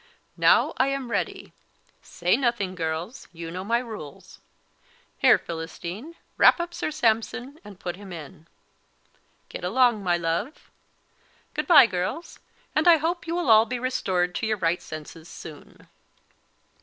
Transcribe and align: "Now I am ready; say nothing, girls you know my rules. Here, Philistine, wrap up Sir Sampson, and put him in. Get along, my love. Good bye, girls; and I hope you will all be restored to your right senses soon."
"Now 0.37 0.73
I 0.77 0.87
am 0.87 1.11
ready; 1.11 1.53
say 2.01 2.35
nothing, 2.35 2.73
girls 2.73 3.27
you 3.31 3.51
know 3.51 3.63
my 3.63 3.77
rules. 3.77 4.39
Here, 5.19 5.37
Philistine, 5.37 6.15
wrap 6.37 6.59
up 6.59 6.73
Sir 6.73 6.89
Sampson, 6.89 7.59
and 7.63 7.79
put 7.79 7.97
him 7.97 8.11
in. 8.11 8.47
Get 9.47 9.63
along, 9.63 10.01
my 10.03 10.17
love. 10.17 10.71
Good 11.53 11.67
bye, 11.67 11.85
girls; 11.85 12.39
and 12.75 12.87
I 12.87 12.97
hope 12.97 13.27
you 13.27 13.35
will 13.35 13.51
all 13.51 13.67
be 13.67 13.77
restored 13.77 14.33
to 14.33 14.47
your 14.47 14.57
right 14.57 14.81
senses 14.81 15.27
soon." 15.29 15.87